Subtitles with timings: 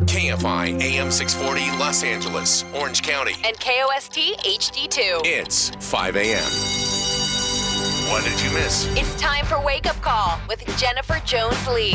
[0.00, 3.34] KFI AM 640 Los Angeles, Orange County.
[3.44, 5.22] And KOST HD2.
[5.24, 6.42] It's 5 a.m.
[8.10, 8.86] What did you miss?
[8.96, 11.92] It's time for Wake Up Call with Jennifer Jones Lee.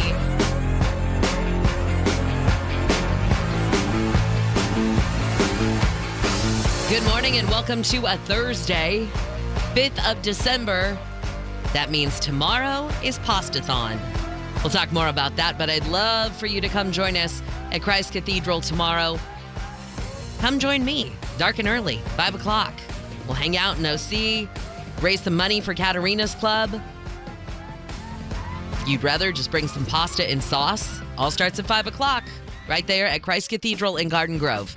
[6.88, 9.10] Good morning and welcome to a Thursday,
[9.74, 10.98] 5th of December.
[11.74, 14.00] That means tomorrow is Pastathon.
[14.64, 17.42] We'll talk more about that, but I'd love for you to come join us
[17.72, 19.18] at Christ Cathedral tomorrow.
[20.40, 22.74] Come join me, dark and early, 5 o'clock.
[23.26, 24.50] We'll hang out in OC,
[25.02, 26.82] raise some money for Caterina's Club.
[28.86, 31.00] You'd rather just bring some pasta and sauce?
[31.18, 32.26] All starts at 5 o'clock,
[32.68, 34.76] right there at Christ Cathedral in Garden Grove.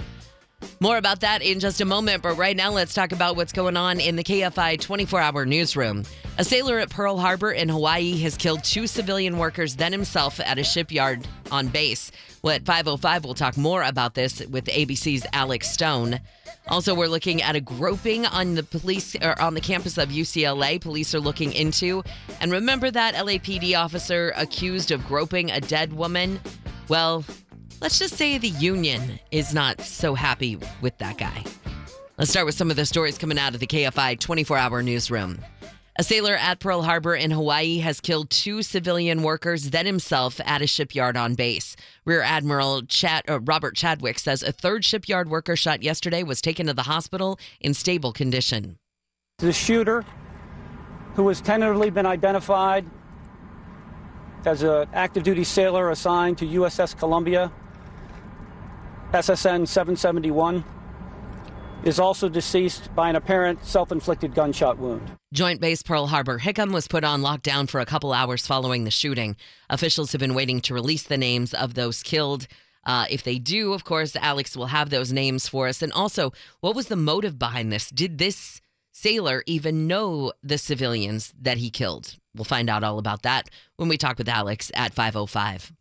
[0.81, 3.77] More about that in just a moment, but right now let's talk about what's going
[3.77, 6.05] on in the KFI 24 hour newsroom.
[6.39, 10.59] A sailor at Pearl Harbor in Hawaii has killed two civilian workers, then himself at
[10.59, 12.11] a shipyard on base.
[12.43, 16.21] Well, at 505, we'll talk more about this with ABC's Alex Stone.
[16.69, 20.81] Also, we're looking at a groping on the police or on the campus of UCLA.
[20.81, 22.03] Police are looking into.
[22.41, 26.41] And remember that LAPD officer accused of groping a dead woman?
[26.89, 27.25] Well,
[27.83, 31.43] let's just say the union is not so happy with that guy.
[32.17, 35.41] Let's start with some of the stories coming out of the KFI 24 hour newsroom.
[35.97, 40.63] A sailor at Pearl Harbor in Hawaii has killed two civilian workers, then himself at
[40.63, 41.77] a shipyard on base.
[42.05, 46.67] Rear Admiral Chad, uh, Robert Chadwick says a third shipyard worker shot yesterday was taken
[46.69, 48.79] to the hospital in stable condition.
[49.39, 50.05] The shooter,
[51.15, 52.87] who has tentatively been identified
[54.47, 57.53] as an active duty sailor assigned to USS Columbia,
[59.13, 60.65] SSN 771,
[61.85, 65.19] is also deceased by an apparent self inflicted gunshot wound.
[65.35, 68.91] Joint Base Pearl Harbor Hickam was put on lockdown for a couple hours following the
[68.91, 69.37] shooting.
[69.69, 72.47] Officials have been waiting to release the names of those killed.
[72.85, 75.83] Uh, if they do, of course, Alex will have those names for us.
[75.83, 77.91] And also, what was the motive behind this?
[77.91, 78.61] Did this
[78.93, 82.17] sailor even know the civilians that he killed?
[82.35, 85.73] We'll find out all about that when we talk with Alex at 505.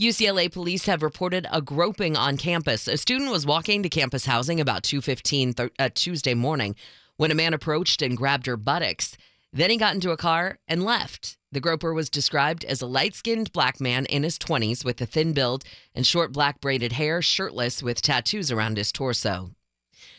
[0.00, 2.86] UCLA police have reported a groping on campus.
[2.86, 6.76] A student was walking to campus housing about 2:15 th- uh, Tuesday morning
[7.16, 9.16] when a man approached and grabbed her buttocks.
[9.54, 11.38] Then he got into a car and left.
[11.50, 15.32] The groper was described as a light-skinned black man in his 20s with a thin
[15.32, 15.64] build
[15.94, 19.52] and short black braided hair, shirtless with tattoos around his torso.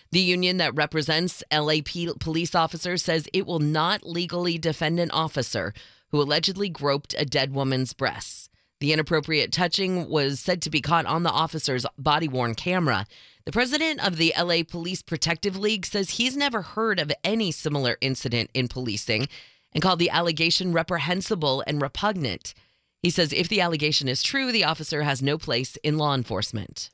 [0.10, 5.76] The union that represents LAP police officers says it will not legally defend an officer
[6.10, 8.50] who allegedly groped a dead woman's breasts.
[8.80, 13.08] The inappropriate touching was said to be caught on the officer's body worn camera.
[13.46, 17.98] The president of the LA Police Protective League says he's never heard of any similar
[18.02, 19.28] incident in policing
[19.74, 22.54] and called the allegation reprehensible and repugnant.
[23.02, 26.90] He says if the allegation is true, the officer has no place in law enforcement.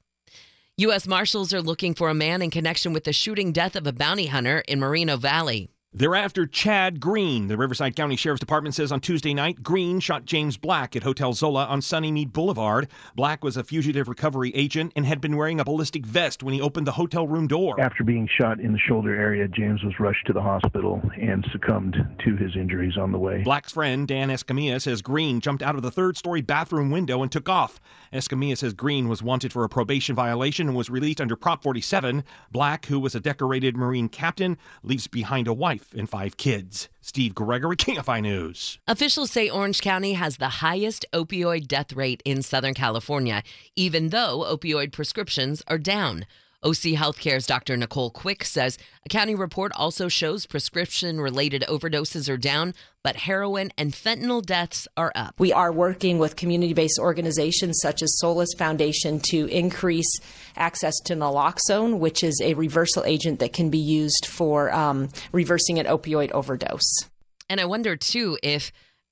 [0.78, 1.08] U.S.
[1.08, 4.28] Marshals are looking for a man in connection with the shooting death of a bounty
[4.28, 5.70] hunter in Moreno Valley.
[5.96, 7.50] They're after Chad Green.
[7.50, 11.34] The Riverside County Sheriff's Department says on Tuesday night, Green shot James Black at Hotel
[11.34, 12.88] Zola on Sunnymead Boulevard.
[13.16, 16.60] Black was a fugitive recovery agent and had been wearing a ballistic vest when he
[16.60, 17.80] opened the hotel room door.
[17.80, 21.96] After being shot in the shoulder area, James was rushed to the hospital and succumbed
[22.26, 23.44] to his injuries on the way.
[23.44, 27.32] Black's friend, Dan Escamilla, says Green jumped out of the third story bathroom window and
[27.32, 27.80] took off.
[28.12, 32.24] Escamilla says Green was wanted for a probation violation and was released under Prop 47.
[32.52, 36.90] Black, who was a decorated Marine captain, leaves behind a wife and five kids.
[37.02, 38.80] Steve Gregory, KFI News.
[38.88, 43.44] Officials say Orange County has the highest opioid death rate in Southern California,
[43.76, 46.26] even though opioid prescriptions are down.
[46.64, 47.78] OC Healthcare's Dr.
[47.78, 52.74] Nicole Quick says a county report also shows prescription related overdoses are down,
[53.04, 55.36] but heroin and fentanyl deaths are up.
[55.40, 60.20] We are working with community based organizations such as Solace Foundation to increase
[60.56, 65.80] access to naloxone, which is a reversal agent that can be used for um, reversing
[65.80, 67.10] an opioid overdose.
[67.50, 68.72] And I wonder too if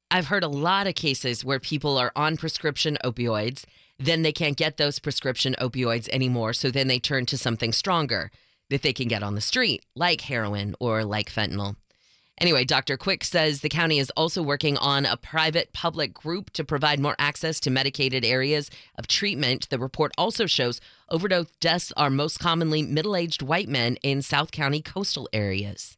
[0.10, 3.64] I've heard a lot of cases where people are on prescription opioids
[4.02, 6.54] then they can't get those prescription opioids anymore.
[6.54, 8.32] So then they turn to something stronger
[8.70, 11.76] that they can get on the street, like heroin or like fentanyl.
[12.38, 12.98] Anyway, Dr.
[12.98, 17.16] Quick says the county is also working on a private public group to provide more
[17.20, 19.70] access to medicated areas of treatment.
[19.70, 24.52] The report also shows overdose deaths are most commonly middle aged white men in South
[24.52, 25.98] County coastal areas.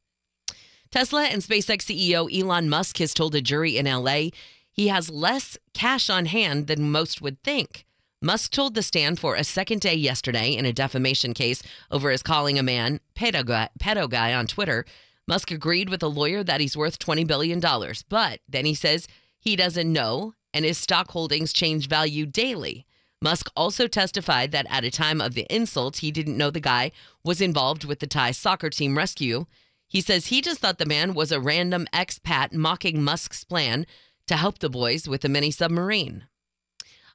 [0.91, 4.29] Tesla and SpaceX CEO Elon Musk has told a jury in LA
[4.73, 7.85] he has less cash on hand than most would think.
[8.25, 11.61] Musk told the stand for a second day yesterday in a defamation case
[11.91, 14.85] over his calling a man pedo guy, pedo guy on Twitter.
[15.27, 17.59] Musk agreed with a lawyer that he's worth $20 billion,
[18.07, 22.85] but then he says he doesn't know and his stock holdings change value daily.
[23.21, 26.93] Musk also testified that at a time of the insult, he didn't know the guy
[27.25, 29.47] was involved with the Thai soccer team rescue.
[29.89, 33.85] He says he just thought the man was a random expat mocking Musk's plan
[34.27, 36.23] to help the boys with a mini submarine.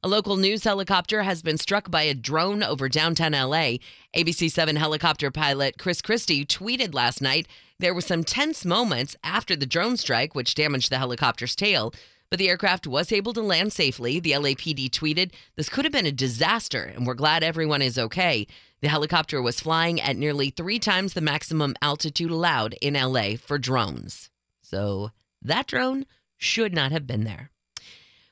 [0.05, 3.79] A local news helicopter has been struck by a drone over downtown LA.
[4.17, 7.49] ABC 7 helicopter pilot Chris Cristi tweeted last night
[7.81, 11.93] there were some tense moments after the drone strike, which damaged the helicopter's tail.
[12.31, 14.21] But the aircraft was able to land safely.
[14.21, 18.47] The LAPD tweeted, This could have been a disaster, and we're glad everyone is okay.
[18.83, 23.59] The helicopter was flying at nearly three times the maximum altitude allowed in LA for
[23.59, 24.31] drones.
[24.63, 25.11] So
[25.43, 26.07] that drone
[26.37, 27.51] should not have been there.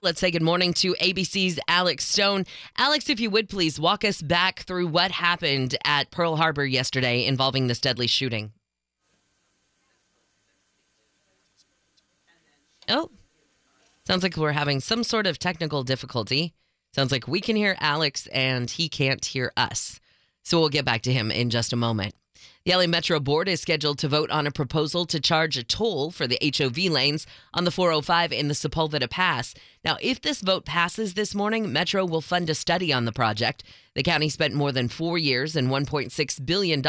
[0.03, 2.45] Let's say good morning to ABC's Alex Stone.
[2.77, 7.25] Alex, if you would please walk us back through what happened at Pearl Harbor yesterday
[7.25, 8.53] involving this deadly shooting.
[12.89, 13.11] Oh,
[14.07, 16.53] sounds like we're having some sort of technical difficulty.
[16.95, 19.99] Sounds like we can hear Alex and he can't hear us.
[20.43, 22.15] So we'll get back to him in just a moment.
[22.67, 26.11] The LA Metro Board is scheduled to vote on a proposal to charge a toll
[26.11, 27.25] for the HOV lanes
[27.55, 29.55] on the 405 in the Sepulveda Pass.
[29.85, 33.63] Now, if this vote passes this morning, Metro will fund a study on the project.
[33.95, 36.83] The county spent more than four years and $1.6 billion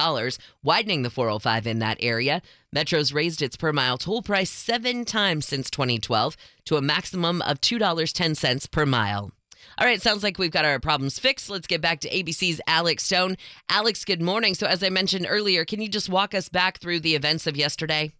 [0.64, 2.42] widening the 405 in that area.
[2.74, 6.36] Metro's raised its per mile toll price seven times since 2012
[6.66, 9.32] to a maximum of $2.10 per mile.
[9.80, 11.52] All right, sounds like we've got our problems fixed.
[11.52, 13.38] Let's get back to ABC's Alex Stone.
[13.70, 14.56] Alex, good morning.
[14.56, 17.56] So, as I mentioned earlier, can you just walk us back through the events of
[17.56, 18.12] yesterday?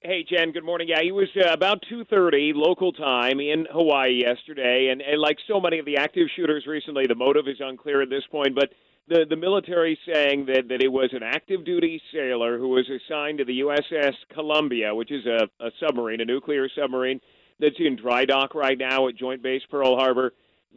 [0.00, 0.88] Hey Jen, good morning.
[0.88, 5.58] Yeah, he was uh, about 2:30 local time in Hawaii yesterday, and, and like so
[5.58, 8.54] many of the active shooters recently, the motive is unclear at this point.
[8.54, 8.68] But
[9.08, 13.38] the the military saying that that it was an active duty sailor who was assigned
[13.38, 17.18] to the USS Columbia, which is a, a submarine, a nuclear submarine
[17.58, 20.34] that's in dry dock right now at Joint Base Pearl Harbor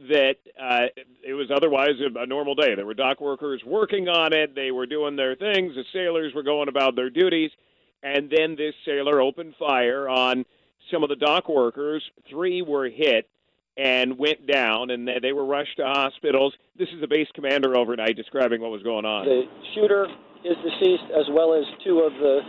[0.08, 0.88] that uh,
[1.24, 2.76] it was otherwise a, normal day.
[2.76, 4.56] There were dock workers working on it.
[4.56, 5.76] They were doing their things.
[5.76, 7.52] The sailors were going about their duties.
[8.02, 10.46] And then this sailor opened fire on
[10.92, 12.04] some of the dock workers.
[12.30, 13.30] Three were hit
[13.78, 16.54] and went down, and they were rushed to hospitals.
[16.78, 19.26] This is the base commander overnight describing what was going on.
[19.26, 19.44] The
[19.76, 20.08] shooter
[20.44, 22.40] is deceased, as well as two of the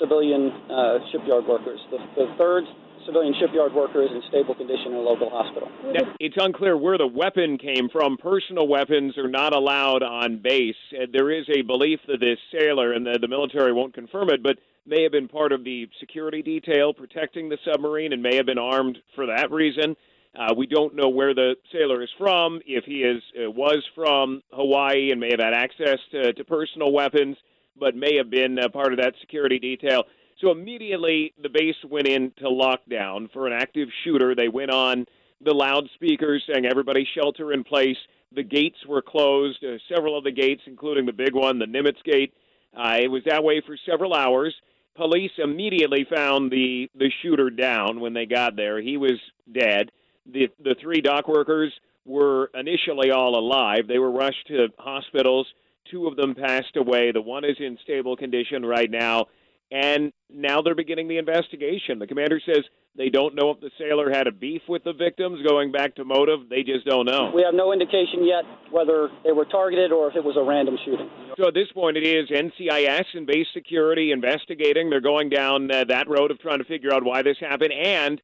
[0.00, 1.80] civilian uh, shipyard workers.
[1.90, 2.64] The, the third
[3.06, 5.68] civilian shipyard worker is in stable condition in a local hospital.
[5.92, 8.16] Now, it's unclear where the weapon came from.
[8.16, 10.74] Personal weapons are not allowed on base.
[10.92, 14.42] Uh, there is a belief that this sailor, and the, the military won't confirm it,
[14.42, 18.46] but may have been part of the security detail protecting the submarine and may have
[18.46, 19.96] been armed for that reason.
[20.38, 24.42] Uh, we don't know where the sailor is from, if he is uh, was from
[24.52, 27.36] Hawaii and may have had access to, to personal weapons,
[27.78, 30.04] but may have been uh, part of that security detail.
[30.40, 34.34] So immediately the base went into lockdown for an active shooter.
[34.34, 35.06] They went on
[35.40, 37.96] the loudspeakers saying everybody shelter in place.
[38.32, 42.02] The gates were closed, uh, several of the gates, including the big one, the Nimitz
[42.04, 42.34] Gate.
[42.76, 44.54] Uh, it was that way for several hours.
[44.94, 48.80] Police immediately found the the shooter down when they got there.
[48.80, 49.18] He was
[49.50, 49.90] dead.
[50.30, 51.72] The the three dock workers
[52.04, 53.86] were initially all alive.
[53.88, 55.46] They were rushed to hospitals.
[55.90, 57.12] Two of them passed away.
[57.12, 59.26] The one is in stable condition right now
[59.70, 61.98] and now they're beginning the investigation.
[61.98, 62.64] The commander says
[62.96, 66.04] they don't know if the sailor had a beef with the victims going back to
[66.04, 66.48] motive.
[66.48, 67.32] They just don't know.
[67.34, 70.76] We have no indication yet whether they were targeted or if it was a random
[70.84, 71.10] shooting.
[71.36, 74.88] So at this point, it is NCIS and base security investigating.
[74.88, 77.72] They're going down uh, that road of trying to figure out why this happened.
[77.72, 78.20] And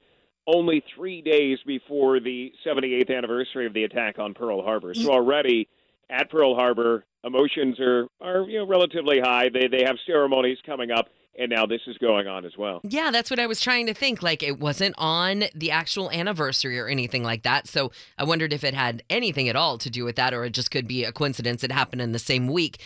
[0.46, 4.94] only three days before the 78th anniversary of the attack on Pearl Harbor.
[4.94, 5.68] So already
[6.10, 9.48] at Pearl Harbor, emotions are, are you know, relatively high.
[9.48, 12.80] They, they have ceremonies coming up and now this is going on as well.
[12.84, 14.22] Yeah, that's what I was trying to think.
[14.22, 17.66] Like it wasn't on the actual anniversary or anything like that.
[17.66, 20.50] So I wondered if it had anything at all to do with that, or it
[20.50, 21.64] just could be a coincidence.
[21.64, 22.82] It happened in the same week.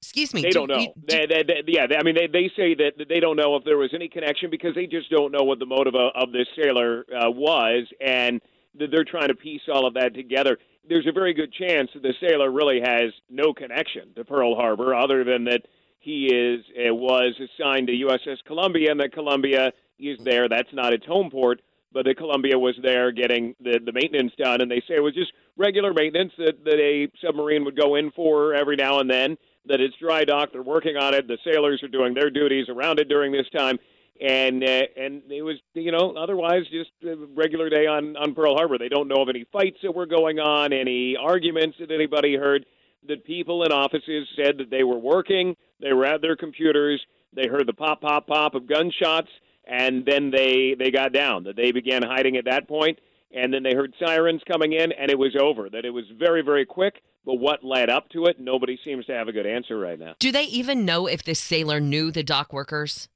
[0.00, 0.42] Excuse me.
[0.42, 0.78] They do, not know.
[0.78, 3.64] do, they, they, they, yeah, I mean, they, they say that they don't know if
[3.64, 6.46] there was any connection because they just don't know what the motive of, of this
[6.54, 8.40] sailor uh, was, and
[8.74, 10.58] they're trying to piece all of that together.
[10.88, 14.94] There's a very good chance that the sailor really has no connection to Pearl Harbor,
[14.94, 15.62] other than that
[15.98, 20.48] he is uh, was assigned to USS Columbia, and that Columbia is there.
[20.48, 21.60] That's not its home port,
[21.92, 25.14] but the Columbia was there getting the the maintenance done, and they say it was
[25.14, 29.36] just regular maintenance that that a submarine would go in for every now and then.
[29.66, 31.26] That it's dry dock, they're working on it.
[31.26, 33.78] The sailors are doing their duties around it during this time,
[34.20, 38.56] and uh, and it was you know otherwise just a regular day on on Pearl
[38.56, 38.78] Harbor.
[38.78, 42.66] They don't know of any fights that were going on, any arguments that anybody heard.
[43.08, 47.00] That people in offices said that they were working, they were at their computers,
[47.32, 49.28] they heard the pop pop pop of gunshots,
[49.64, 51.44] and then they they got down.
[51.44, 52.98] That they began hiding at that point,
[53.32, 55.70] and then they heard sirens coming in, and it was over.
[55.70, 57.02] That it was very very quick.
[57.24, 60.14] But what led up to it, nobody seems to have a good answer right now.
[60.18, 63.08] Do they even know if this sailor knew the dock workers?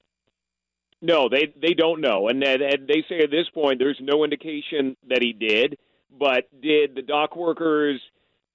[1.03, 4.97] No, they they don't know, and they, they say at this point there's no indication
[5.09, 5.79] that he did.
[6.19, 8.01] But did the dock workers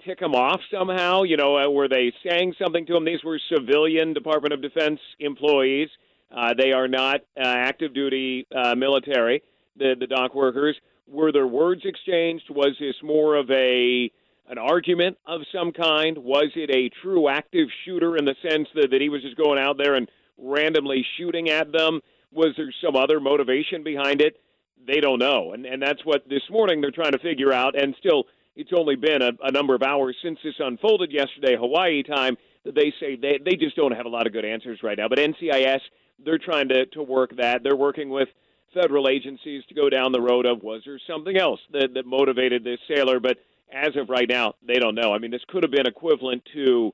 [0.06, 1.24] tick him off somehow?
[1.24, 3.06] You know, uh, were they saying something to him?
[3.06, 5.90] These were civilian Department of Defense employees.
[6.36, 9.42] Uh, they are not uh, active duty uh, military.
[9.78, 10.76] The the dock workers
[11.08, 12.46] were there words exchanged?
[12.50, 14.12] Was this more of a
[14.48, 16.18] an argument of some kind?
[16.20, 19.58] Was it a true active shooter in the sense that, that he was just going
[19.58, 22.02] out there and randomly shooting at them?
[22.36, 24.40] Was there some other motivation behind it?
[24.86, 25.54] They don't know.
[25.54, 27.80] And, and that's what this morning they're trying to figure out.
[27.80, 28.26] And still,
[28.56, 32.76] it's only been a, a number of hours since this unfolded yesterday, Hawaii time, that
[32.76, 35.08] they say they, they just don't have a lot of good answers right now.
[35.08, 35.80] But NCIS,
[36.24, 37.64] they're trying to, to work that.
[37.64, 38.28] They're working with
[38.74, 42.64] federal agencies to go down the road of was there something else that, that motivated
[42.64, 43.20] this sailor?
[43.20, 43.38] But
[43.74, 45.14] as of right now, they don't know.
[45.14, 46.94] I mean, this could have been equivalent to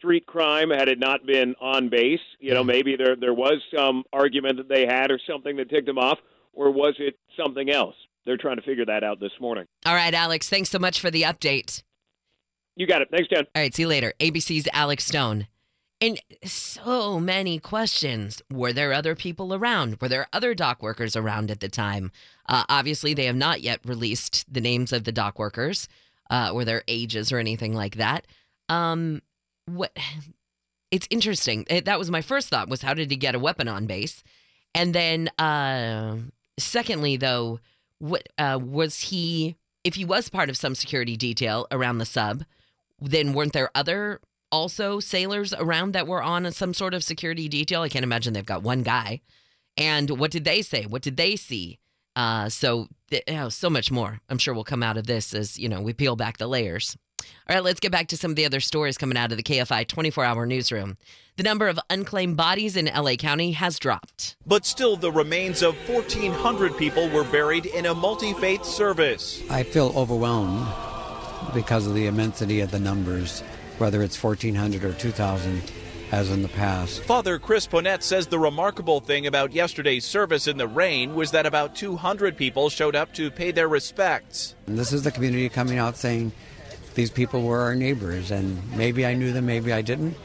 [0.00, 2.20] street crime had it not been on base.
[2.38, 5.86] You know, maybe there there was some argument that they had or something that ticked
[5.86, 6.18] them off,
[6.52, 7.94] or was it something else?
[8.24, 9.66] They're trying to figure that out this morning.
[9.86, 11.82] All right, Alex, thanks so much for the update.
[12.76, 13.08] You got it.
[13.10, 13.44] Thanks, Dan.
[13.54, 14.14] All right, see you later.
[14.20, 15.46] ABC's Alex Stone.
[16.02, 18.40] And so many questions.
[18.50, 19.98] Were there other people around?
[20.00, 22.10] Were there other dock workers around at the time?
[22.48, 25.88] Uh, obviously, they have not yet released the names of the dock workers
[26.30, 28.26] uh, or their ages or anything like that.
[28.70, 29.20] Um,
[29.74, 29.96] what?
[30.92, 31.66] It's interesting.
[31.70, 34.24] It, that was my first thought: was how did he get a weapon on base?
[34.74, 36.16] And then, uh,
[36.58, 37.60] secondly, though,
[38.00, 39.54] what uh, was he?
[39.84, 42.44] If he was part of some security detail around the sub,
[43.00, 47.82] then weren't there other also sailors around that were on some sort of security detail?
[47.82, 49.20] I can't imagine they've got one guy.
[49.76, 50.86] And what did they say?
[50.86, 51.78] What did they see?
[52.16, 54.20] Uh, so, th- oh, so much more.
[54.28, 56.96] I'm sure will come out of this as you know we peel back the layers.
[57.48, 59.42] All right, let's get back to some of the other stories coming out of the
[59.42, 60.96] KFI 24 hour newsroom.
[61.36, 64.36] The number of unclaimed bodies in LA County has dropped.
[64.46, 69.42] But still, the remains of 1,400 people were buried in a multi faith service.
[69.48, 70.66] I feel overwhelmed
[71.54, 73.40] because of the immensity of the numbers,
[73.78, 75.62] whether it's 1,400 or 2,000
[76.12, 77.02] as in the past.
[77.04, 81.46] Father Chris Ponnet says the remarkable thing about yesterday's service in the rain was that
[81.46, 84.54] about 200 people showed up to pay their respects.
[84.66, 86.32] And this is the community coming out saying
[86.94, 90.16] these people were our neighbors, and maybe I knew them, maybe I didn't.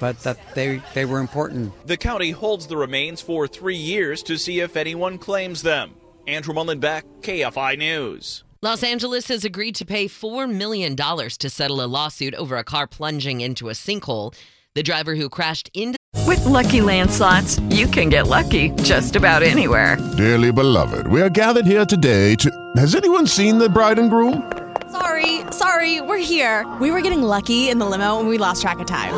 [0.00, 1.72] But that they, they were important.
[1.86, 5.94] The county holds the remains for three years to see if anyone claims them.
[6.26, 8.44] Andrew Mullenbeck, KFI News.
[8.62, 12.86] Los Angeles has agreed to pay $4 million to settle a lawsuit over a car
[12.86, 14.34] plunging into a sinkhole.
[14.74, 19.42] The driver who crashed into With Lucky Land slots, you can get lucky just about
[19.42, 19.98] anywhere.
[20.16, 22.50] Dearly beloved, we are gathered here today to.
[22.76, 24.63] Has anyone seen the bride and groom?
[24.94, 26.64] Sorry, sorry, we're here.
[26.80, 29.12] We were getting lucky in the limo and we lost track of time.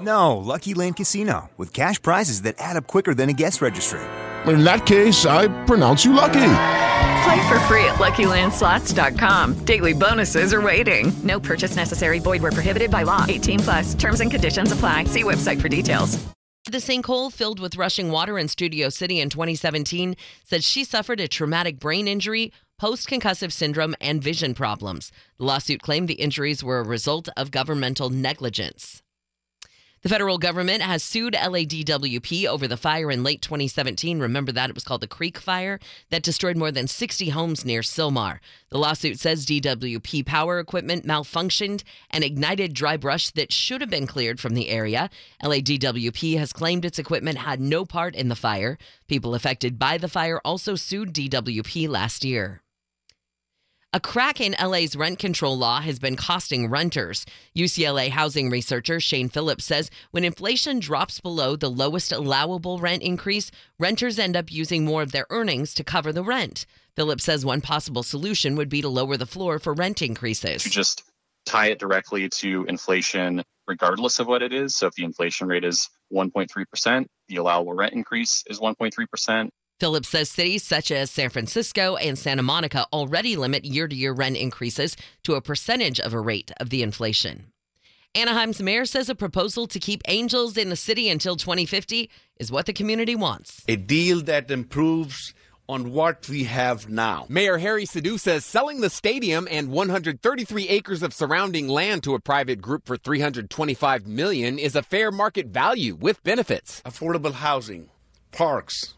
[0.00, 4.00] No, Lucky Land Casino, with cash prizes that add up quicker than a guest registry.
[4.46, 6.52] In that case, I pronounce you lucky.
[7.24, 9.64] Play for free at LuckyLandSlots.com.
[9.64, 11.12] Daily bonuses are waiting.
[11.24, 12.20] No purchase necessary.
[12.20, 13.26] Void where prohibited by law.
[13.28, 13.94] 18 plus.
[13.94, 15.04] Terms and conditions apply.
[15.04, 16.16] See website for details.
[16.70, 20.14] the sinkhole filled with rushing water in Studio City in 2017
[20.44, 25.12] said she suffered a traumatic brain injury, post concussive syndrome, and vision problems.
[25.36, 29.02] The lawsuit claimed the injuries were a result of governmental negligence.
[30.00, 34.18] The federal government has sued LADWP over the fire in late 2017.
[34.18, 34.70] Remember that?
[34.70, 38.38] It was called the Creek Fire that destroyed more than 60 homes near Sylmar.
[38.70, 44.06] The lawsuit says DWP power equipment malfunctioned and ignited dry brush that should have been
[44.06, 45.10] cleared from the area.
[45.44, 48.78] LADWP has claimed its equipment had no part in the fire.
[49.06, 52.62] People affected by the fire also sued DWP last year.
[53.92, 57.26] A crack in LA's rent control law has been costing renters.
[57.56, 63.50] UCLA housing researcher Shane Phillips says when inflation drops below the lowest allowable rent increase,
[63.80, 66.66] renters end up using more of their earnings to cover the rent.
[66.94, 70.62] Phillips says one possible solution would be to lower the floor for rent increases.
[70.62, 71.02] to just
[71.44, 74.76] tie it directly to inflation regardless of what it is.
[74.76, 77.06] So if the inflation rate is 1.3%.
[77.26, 79.48] The allowable rent increase is 1.3%.
[79.80, 84.12] Phillips says cities such as San Francisco and Santa Monica already limit year to year
[84.12, 87.46] rent increases to a percentage of a rate of the inflation.
[88.14, 92.66] Anaheim's mayor says a proposal to keep angels in the city until 2050 is what
[92.66, 93.64] the community wants.
[93.68, 95.32] A deal that improves
[95.66, 97.24] on what we have now.
[97.28, 102.20] Mayor Harry Sidhu says selling the stadium and 133 acres of surrounding land to a
[102.20, 106.82] private group for 325 million is a fair market value with benefits.
[106.84, 107.88] Affordable housing,
[108.32, 108.94] parks,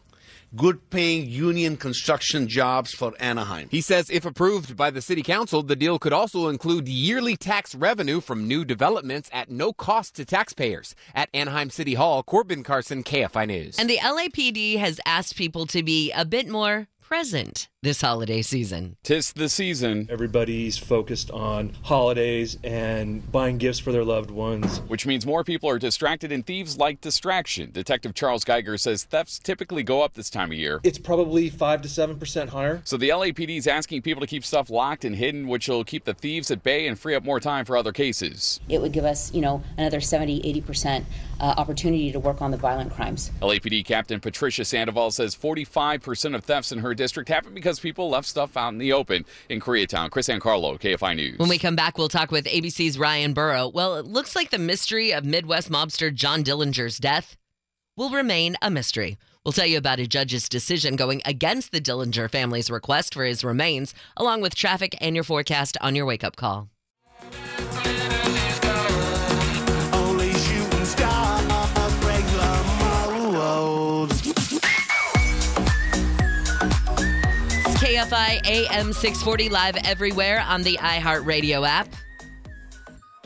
[0.55, 3.67] good paying union construction jobs for Anaheim.
[3.71, 7.75] He says if approved by the city council, the deal could also include yearly tax
[7.75, 10.95] revenue from new developments at no cost to taxpayers.
[11.15, 13.79] At Anaheim City Hall, Corbin Carson, KFI News.
[13.79, 18.95] And the LAPD has asked people to be a bit more present this holiday season.
[19.03, 20.07] Tis the season.
[20.09, 24.79] Everybody's focused on holidays and buying gifts for their loved ones.
[24.87, 27.71] Which means more people are distracted and thieves like distraction.
[27.71, 30.79] Detective Charles Geiger says thefts typically go up this time of year.
[30.83, 32.81] It's probably 5 to 7% higher.
[32.85, 36.05] So the LAPD is asking people to keep stuff locked and hidden, which will keep
[36.05, 38.61] the thieves at bay and free up more time for other cases.
[38.69, 41.03] It would give us, you know, another 70, 80%
[41.41, 43.31] uh, opportunity to work on the violent crimes.
[43.41, 48.27] LAPD Captain Patricia Sandoval says 45% of thefts in her district happen because people left
[48.27, 50.09] stuff out in the open in Koreatown.
[50.09, 51.37] Chris and Ankarlo, KFI News.
[51.37, 53.67] When we come back, we'll talk with ABC's Ryan Burrow.
[53.67, 57.37] Well, it looks like the mystery of Midwest mobster John Dillinger's death
[57.95, 59.17] will remain a mystery.
[59.43, 63.43] We'll tell you about a judge's decision going against the Dillinger family's request for his
[63.43, 66.69] remains, along with traffic and your forecast on your wake up call.
[77.93, 81.87] KFI AM 640 live everywhere on the iHeartRadio app.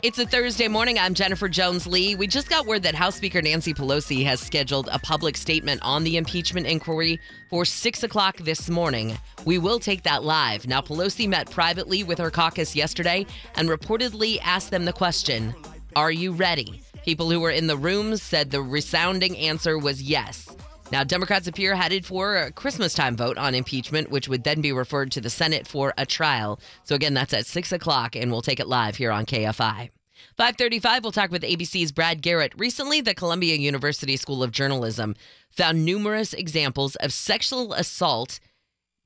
[0.02, 0.98] It's a Thursday morning.
[0.98, 2.14] I'm Jennifer Jones Lee.
[2.14, 6.04] We just got word that House Speaker Nancy Pelosi has scheduled a public statement on
[6.04, 9.16] the impeachment inquiry for 6 o'clock this morning.
[9.46, 10.66] We will take that live.
[10.66, 13.24] Now, Pelosi met privately with her caucus yesterday
[13.56, 15.54] and reportedly asked them the question
[15.96, 16.82] Are you ready?
[17.06, 20.46] People who were in the rooms said the resounding answer was yes.
[20.90, 24.72] Now, Democrats appear headed for a Christmas time vote on impeachment, which would then be
[24.72, 26.58] referred to the Senate for a trial.
[26.84, 29.90] So again, that's at six o'clock, and we'll take it live here on KFI.
[30.38, 32.54] 535, we'll talk with ABC's Brad Garrett.
[32.56, 35.14] Recently, the Columbia University School of Journalism
[35.50, 38.40] found numerous examples of sexual assault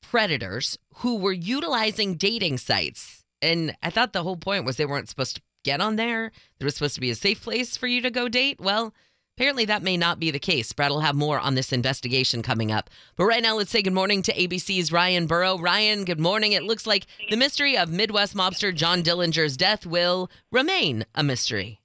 [0.03, 3.25] predators who were utilizing dating sites.
[3.41, 6.31] And I thought the whole point was they weren't supposed to get on there.
[6.59, 8.61] There was supposed to be a safe place for you to go date.
[8.61, 8.95] Well,
[9.39, 10.73] Apparently, that may not be the case.
[10.73, 12.91] Brad will have more on this investigation coming up.
[13.17, 15.59] But right now, let's say good morning to ABC's Ryan Burrow.
[15.59, 16.53] Ryan, good morning.
[16.53, 21.81] It looks like the mystery of Midwest mobster John Dillinger's death will remain a mystery.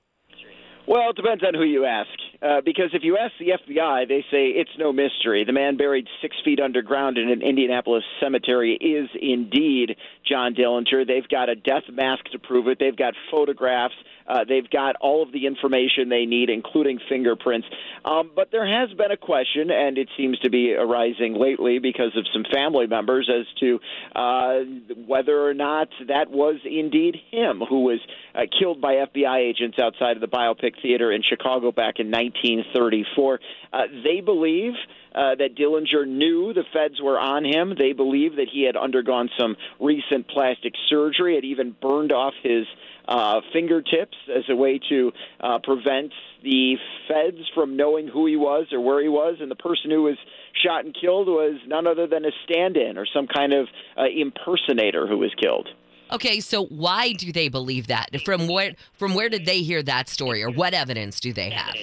[0.88, 2.10] Well, it depends on who you ask.
[2.42, 5.44] Uh, because if you ask the FBI, they say it's no mystery.
[5.44, 11.08] The man buried six feet underground in an Indianapolis cemetery is indeed John Dillinger.
[11.08, 12.78] They've got a death mask to prove it.
[12.80, 13.96] They've got photographs.
[14.28, 17.68] Uh, they've got all of the information they need, including fingerprints.
[18.04, 22.16] Um, but there has been a question, and it seems to be arising lately because
[22.16, 23.80] of some family members as to
[24.16, 24.60] uh,
[25.06, 28.00] whether or not that was indeed him who was
[28.36, 33.40] uh, killed by FBI agents outside of the Biograph Theater in Chicago back in 1934.
[33.72, 34.74] Uh, they believe.
[35.16, 37.74] Uh, that Dillinger knew the feds were on him.
[37.76, 42.68] They believe that he had undergone some recent plastic surgery, had even burned off his
[43.08, 46.12] uh, fingertips as a way to uh, prevent
[46.44, 46.76] the
[47.08, 49.38] feds from knowing who he was or where he was.
[49.40, 50.18] And the person who was
[50.64, 53.68] shot and killed was none other than a stand in or some kind of
[53.98, 55.70] uh, impersonator who was killed.
[56.12, 58.10] Okay, so why do they believe that?
[58.24, 61.76] From where from where did they hear that story or what evidence do they have?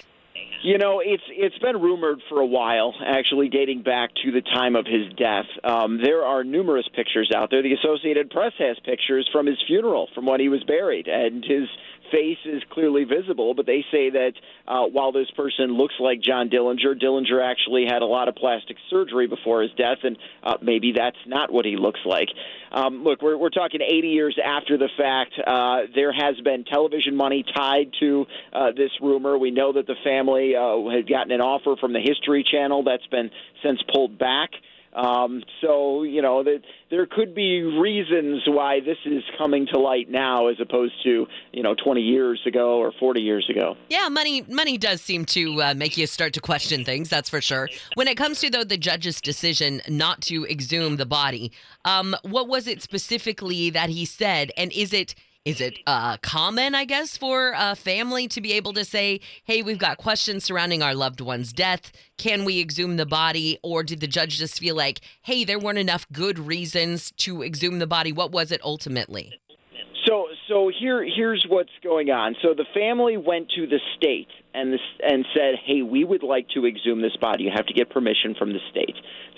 [0.64, 4.77] You know, it's it's been rumored for a while, actually dating back to the time
[4.77, 5.44] of his death.
[5.62, 7.62] Um, there are numerous pictures out there.
[7.62, 11.68] The Associated Press has pictures from his funeral, from when he was buried, and his
[12.11, 14.33] face is clearly visible, but they say that
[14.67, 18.77] uh, while this person looks like John Dillinger, Dillinger actually had a lot of plastic
[18.90, 22.29] surgery before his death, and uh, maybe that's not what he looks like.
[22.73, 25.35] Um, look, we're, we're talking 80 years after the fact.
[25.45, 29.38] Uh, there has been television money tied to uh, this rumor.
[29.38, 33.07] We know that the family uh, had gotten an offer from the History Channel that's
[33.07, 33.31] been
[33.62, 34.51] since pulled back.
[34.94, 40.09] Um, so you know that there could be reasons why this is coming to light
[40.09, 43.76] now, as opposed to you know 20 years ago or 40 years ago.
[43.88, 47.09] Yeah, money money does seem to uh, make you start to question things.
[47.09, 47.68] That's for sure.
[47.94, 51.50] When it comes to though the judge's decision not to exhume the body,
[51.85, 56.74] um, what was it specifically that he said, and is it is it uh, common,
[56.74, 60.83] I guess, for a family to be able to say, hey, we've got questions surrounding
[60.83, 61.92] our loved one's death.
[62.16, 63.59] Can we exhume the body?
[63.62, 67.78] Or did the judge just feel like, hey, there weren't enough good reasons to exhume
[67.78, 68.11] the body?
[68.11, 69.38] What was it ultimately?
[70.07, 72.37] So, so here, here's what's going on.
[72.40, 76.66] So the family went to the state and and said, "Hey, we would like to
[76.66, 77.44] exhume this body.
[77.44, 78.94] You have to get permission from the state."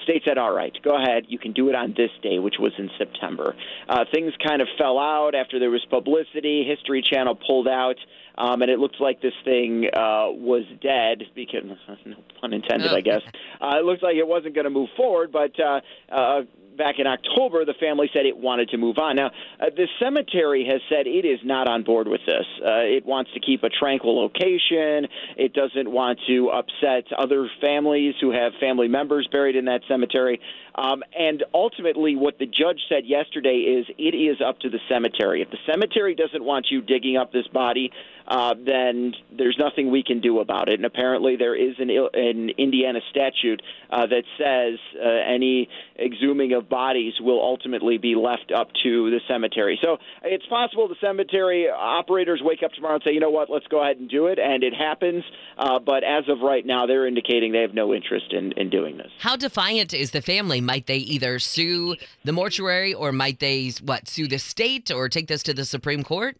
[0.07, 1.27] State said, "All right, go ahead.
[1.29, 3.57] You can do it on this day, which was in September."
[3.89, 6.65] Uh, things kind of fell out after there was publicity.
[6.65, 7.97] History Channel pulled out.
[8.39, 11.65] Um, and it looked like this thing uh, was dead because
[12.05, 13.23] no pun intended, I guess.
[13.59, 15.81] Uh, it looked like it wasn't going to move forward, but uh,
[16.13, 16.43] uh,
[16.77, 19.17] back in October, the family said it wanted to move on.
[19.17, 22.47] Now, uh, the cemetery has said it is not on board with this.
[22.61, 25.09] Uh, it wants to keep a tranquil location.
[25.37, 30.41] It doesn't want to upset other families who have family members buried in that cemetery.
[30.75, 35.41] Um, and ultimately, what the judge said yesterday is it is up to the cemetery.
[35.41, 37.91] If the cemetery doesn't want you digging up this body,
[38.29, 40.75] uh, then there's nothing we can do about it.
[40.75, 46.66] And apparently, there is an, an Indiana statute uh, that says uh, any exhuming of
[46.69, 49.79] bodies will ultimately be left up to the cemetery.
[49.83, 53.67] So it's possible the cemetery operators wake up tomorrow and say, you know what, let's
[53.67, 55.25] go ahead and do it, and it happens.
[55.59, 58.97] Uh, but as of right now, they're indicating they have no interest in, in doing
[58.97, 59.11] this.
[59.19, 60.61] How defiant is the family?
[60.61, 65.29] Might they either sue the mortuary or might they, what, sue the state or take
[65.29, 66.37] this to the Supreme Court?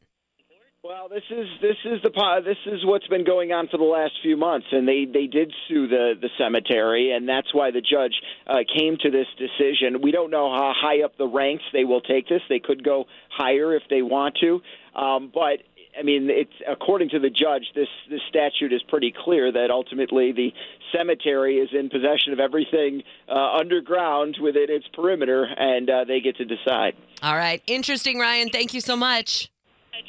[0.87, 4.13] Well, this is this is the this is what's been going on for the last
[4.23, 8.15] few months, and they they did sue the the cemetery, and that's why the judge
[8.47, 10.01] uh, came to this decision.
[10.01, 12.41] We don't know how high up the ranks they will take this.
[12.49, 14.61] They could go higher if they want to,
[14.95, 15.67] um, but
[15.99, 20.31] I mean, it's according to the judge, this this statute is pretty clear that ultimately
[20.31, 20.53] the
[20.97, 26.37] cemetery is in possession of everything uh, underground within its perimeter, and uh, they get
[26.37, 26.95] to decide.
[27.25, 28.51] All right, interesting, Ryan.
[28.51, 29.51] Thank you so much.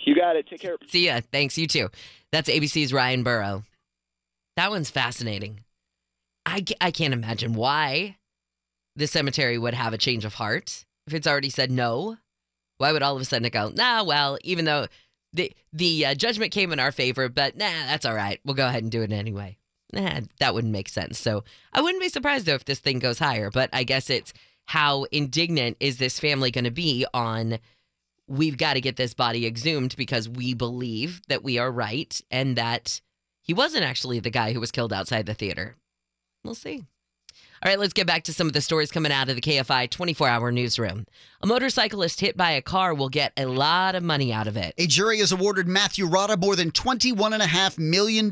[0.06, 0.48] You got it.
[0.48, 0.78] Take care.
[0.88, 1.22] See ya.
[1.32, 1.58] Thanks.
[1.58, 1.90] You too.
[2.32, 3.64] That's ABC's Ryan Burrow.
[4.56, 5.62] That one's fascinating.
[6.46, 8.18] I, I can't imagine why
[8.96, 12.18] the cemetery would have a change of heart if it's already said no.
[12.78, 14.88] Why would all of a sudden it go, nah, well, even though
[15.34, 18.40] the the uh, judgment came in our favor, but nah, that's all right.
[18.46, 19.58] We'll go ahead and do it anyway.
[19.94, 21.20] Nah, that wouldn't make sense.
[21.20, 24.34] So I wouldn't be surprised though if this thing goes higher, but I guess it's
[24.66, 27.60] how indignant is this family going to be on
[28.28, 32.56] we've got to get this body exhumed because we believe that we are right and
[32.56, 33.02] that
[33.42, 35.76] he wasn't actually the guy who was killed outside the theater.
[36.44, 36.86] We'll see.
[37.64, 39.90] All right, let's get back to some of the stories coming out of the KFI
[39.90, 41.08] 24 hour newsroom.
[41.42, 44.76] A motorcyclist hit by a car will get a lot of money out of it.
[44.78, 48.32] A jury has awarded Matthew Rada more than $21.5 million.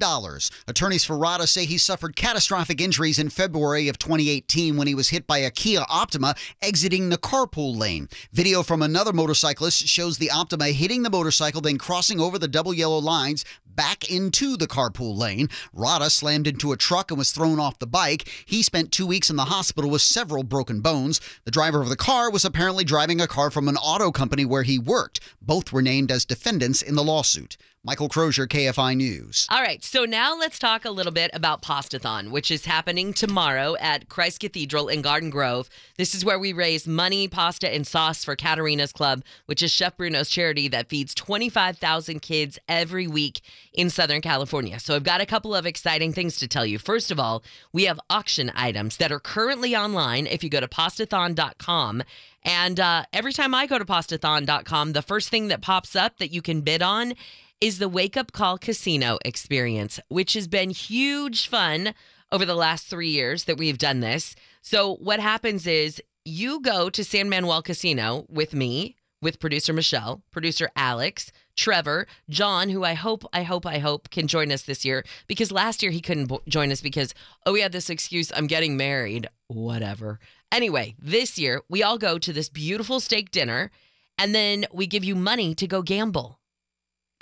[0.68, 5.10] Attorneys for Rada say he suffered catastrophic injuries in February of 2018 when he was
[5.10, 8.08] hit by a Kia Optima exiting the carpool lane.
[8.32, 12.74] Video from another motorcyclist shows the Optima hitting the motorcycle, then crossing over the double
[12.74, 13.44] yellow lines
[13.76, 15.50] back into the carpool lane.
[15.74, 18.30] Rada slammed into a truck and was thrown off the bike.
[18.46, 21.20] He spent two weeks in the hospital with several broken bones.
[21.44, 24.64] The driver of the car was apparently driving a car from an auto company where
[24.64, 25.20] he worked.
[25.42, 27.58] Both were named as defendants in the lawsuit.
[27.86, 29.46] Michael Crozier, KFI News.
[29.52, 33.76] All right, so now let's talk a little bit about Pastathon, which is happening tomorrow
[33.80, 35.70] at Christ Cathedral in Garden Grove.
[35.96, 39.96] This is where we raise money, pasta, and sauce for Caterina's Club, which is Chef
[39.98, 44.80] Bruno's charity that feeds 25,000 kids every week in Southern California.
[44.80, 46.80] So I've got a couple of exciting things to tell you.
[46.80, 50.68] First of all, we have auction items that are currently online if you go to
[50.68, 52.02] pastathon.com.
[52.42, 56.32] And uh, every time I go to pastathon.com, the first thing that pops up that
[56.32, 57.14] you can bid on
[57.62, 61.94] is the Wake Up Call Casino experience, which has been huge fun
[62.32, 64.36] over the last three years that we've done this.
[64.62, 70.22] So, what happens is you go to San Manuel Casino with me, with producer Michelle,
[70.32, 74.84] producer Alex, Trevor, John, who I hope, I hope, I hope can join us this
[74.84, 77.14] year because last year he couldn't bo- join us because,
[77.46, 80.20] oh, we had this excuse, I'm getting married, whatever.
[80.52, 83.72] Anyway, this year we all go to this beautiful steak dinner
[84.18, 86.40] and then we give you money to go gamble.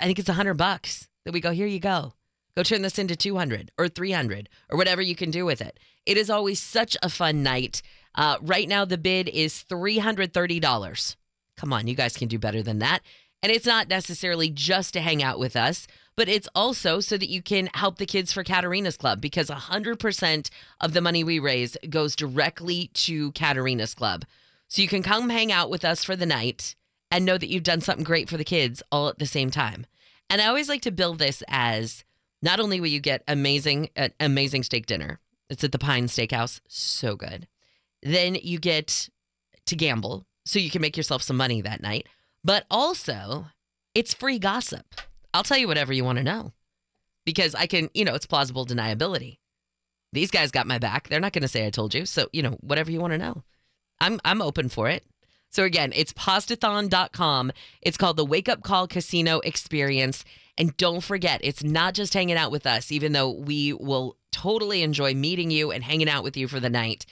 [0.00, 2.12] I think it's a hundred bucks that we go, here you go.
[2.56, 5.78] Go turn this into 200 or 300 or whatever you can do with it.
[6.06, 7.82] It is always such a fun night.
[8.14, 11.16] Uh, right now, the bid is $330.
[11.56, 13.00] Come on, you guys can do better than that.
[13.42, 17.28] And it's not necessarily just to hang out with us, but it's also so that
[17.28, 21.76] you can help the kids for Caterina's Club because 100% of the money we raise
[21.90, 24.24] goes directly to Caterina's Club.
[24.68, 26.74] So you can come hang out with us for the night
[27.14, 29.86] and know that you've done something great for the kids all at the same time.
[30.28, 32.02] And I always like to build this as
[32.42, 35.20] not only will you get amazing an amazing steak dinner.
[35.48, 37.46] It's at the Pine Steakhouse, so good.
[38.02, 39.08] Then you get
[39.66, 42.08] to gamble so you can make yourself some money that night.
[42.42, 43.46] But also,
[43.94, 44.84] It's free gossip.
[45.32, 46.52] I'll tell you whatever you want to know
[47.24, 49.38] because I can, you know, it's plausible deniability.
[50.12, 51.08] These guys got my back.
[51.08, 52.06] They're not going to say I told you.
[52.06, 53.44] So, you know, whatever you want to know.
[54.00, 55.04] I'm I'm open for it.
[55.54, 57.52] So again, it's pastathon.com.
[57.80, 60.24] It's called the Wake Up Call Casino Experience.
[60.58, 64.82] And don't forget, it's not just hanging out with us, even though we will totally
[64.82, 67.06] enjoy meeting you and hanging out with you for the night.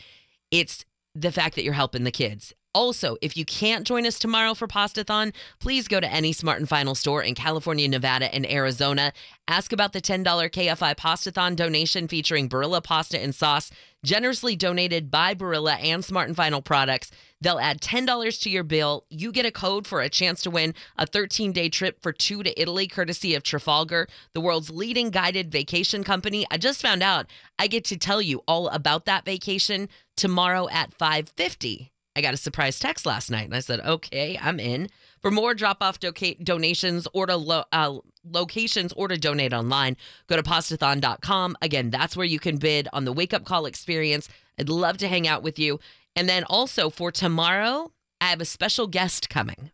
[0.50, 2.52] It's the fact that you're helping the kids.
[2.74, 6.68] Also, if you can't join us tomorrow for Pastathon, please go to any Smart and
[6.68, 9.12] Final store in California, Nevada, and Arizona.
[9.46, 13.70] Ask about the $10 KFI Pastathon donation featuring Barilla pasta and sauce,
[14.05, 17.11] generously donated by Barilla and Smart and Final products.
[17.42, 19.05] They'll add $10 to your bill.
[19.11, 22.42] You get a code for a chance to win a 13 day trip for two
[22.42, 26.46] to Italy, courtesy of Trafalgar, the world's leading guided vacation company.
[26.50, 27.26] I just found out
[27.59, 31.90] I get to tell you all about that vacation tomorrow at 550.
[32.14, 34.88] I got a surprise text last night and I said, okay, I'm in.
[35.20, 37.98] For more drop off doca- donations or to lo- uh,
[38.31, 39.96] locations or to donate online,
[40.28, 41.57] go to pastathon.com.
[41.62, 44.28] Again, that's where you can bid on the wake up call experience.
[44.59, 45.81] I'd love to hang out with you.
[46.14, 49.72] And then also for tomorrow, I have a special guest coming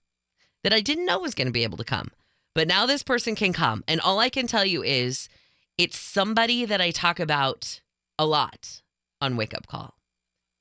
[0.64, 2.10] that I didn't know was going to be able to come.
[2.54, 3.84] But now this person can come.
[3.86, 5.28] And all I can tell you is
[5.76, 7.80] it's somebody that I talk about
[8.18, 8.82] a lot
[9.20, 9.94] on Wake Up Call.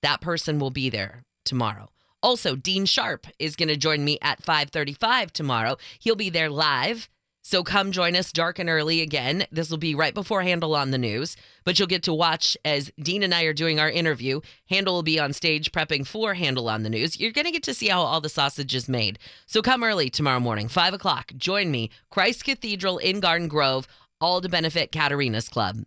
[0.03, 1.89] That person will be there tomorrow.
[2.21, 5.77] Also, Dean Sharp is going to join me at 5:35 tomorrow.
[5.99, 7.09] He'll be there live.
[7.47, 9.47] So come join us dark and early again.
[9.53, 12.91] This will be right before Handel on the news, but you'll get to watch as
[12.99, 14.41] Dean and I are doing our interview.
[14.69, 17.21] Handel will be on stage prepping for Handel on the news.
[17.21, 19.17] You're going to get to see how all the sausage is made.
[19.45, 21.31] So come early tomorrow morning, 5 o'clock.
[21.37, 23.87] Join me, Christ Cathedral in Garden Grove,
[24.19, 25.85] all to benefit Caterina's Club.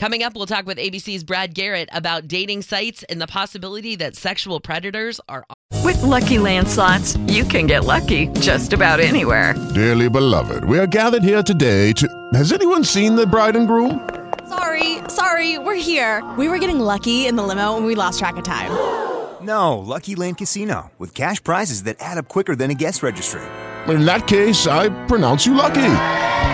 [0.00, 4.16] Coming up, we'll talk with ABC's Brad Garrett about dating sites and the possibility that
[4.16, 5.44] sexual predators are.
[5.84, 9.52] With Lucky Land slots, you can get lucky just about anywhere.
[9.74, 12.08] Dearly beloved, we are gathered here today to.
[12.32, 14.08] Has anyone seen the bride and groom?
[14.48, 16.24] Sorry, sorry, we're here.
[16.38, 18.70] We were getting lucky in the limo and we lost track of time.
[19.42, 23.40] No, Lucky Land Casino, with cash prizes that add up quicker than a guest registry.
[23.88, 26.19] In that case, I pronounce you lucky.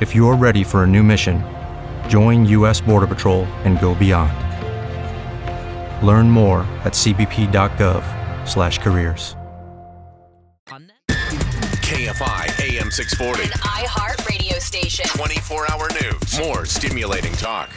[0.00, 1.42] If you're ready for a new mission,
[2.06, 2.82] join U.S.
[2.82, 4.34] Border Patrol and go beyond.
[6.06, 9.36] Learn more at cbp.gov/careers.
[11.86, 13.44] KFI AM 640.
[13.44, 15.06] An iHeart radio station.
[15.06, 16.38] 24 hour news.
[16.40, 17.70] More stimulating talk.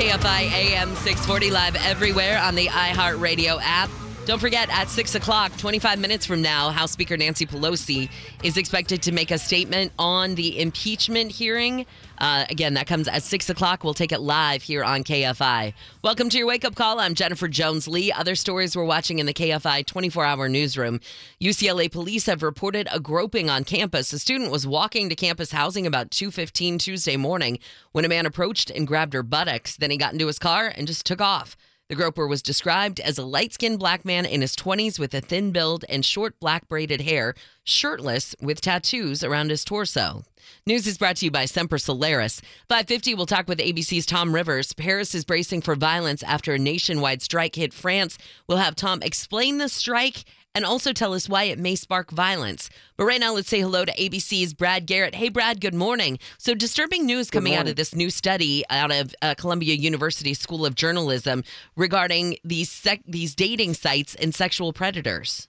[0.00, 3.90] KFI AM 640 live everywhere on the iHeartRadio app.
[4.24, 8.08] Don't forget, at 6 o'clock, 25 minutes from now, House Speaker Nancy Pelosi
[8.42, 11.84] is expected to make a statement on the impeachment hearing.
[12.20, 13.82] Uh, again, that comes at 6 o'clock.
[13.82, 15.72] We'll take it live here on KFI.
[16.02, 17.00] Welcome to your wake up call.
[17.00, 18.12] I'm Jennifer Jones Lee.
[18.12, 21.00] Other stories we're watching in the KFI 24 hour newsroom.
[21.40, 24.12] UCLA police have reported a groping on campus.
[24.12, 27.58] A student was walking to campus housing about 2.15 Tuesday morning
[27.92, 29.76] when a man approached and grabbed her buttocks.
[29.76, 31.56] Then he got into his car and just took off.
[31.90, 35.20] The groper was described as a light skinned black man in his 20s with a
[35.20, 40.22] thin build and short black braided hair, shirtless with tattoos around his torso.
[40.64, 42.40] News is brought to you by Semper Solaris.
[42.68, 44.72] 550 will talk with ABC's Tom Rivers.
[44.72, 48.18] Paris is bracing for violence after a nationwide strike hit France.
[48.46, 50.24] We'll have Tom explain the strike
[50.54, 52.70] and also tell us why it may spark violence.
[52.96, 55.14] But right now, let's say hello to ABC's Brad Garrett.
[55.14, 56.18] Hey, Brad, good morning.
[56.38, 60.66] So, disturbing news coming out of this new study out of uh, Columbia University School
[60.66, 61.44] of Journalism
[61.76, 65.48] regarding these sec- these dating sites and sexual predators.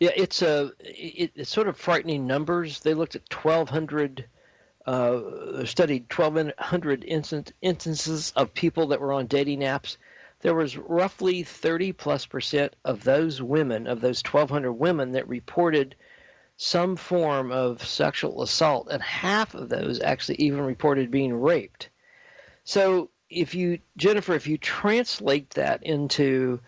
[0.00, 2.80] Yeah, it's a it, it's sort of frightening numbers.
[2.80, 4.26] They looked at 1,200,
[4.84, 9.96] uh, studied 1,200 instant, instances of people that were on dating apps.
[10.40, 15.96] There was roughly 30 plus percent of those women, of those 1,200 women, that reported
[16.56, 21.88] some form of sexual assault, and half of those actually even reported being raped.
[22.64, 26.60] So, if you, Jennifer, if you translate that into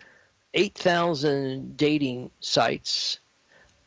[0.53, 3.19] 8,000 dating sites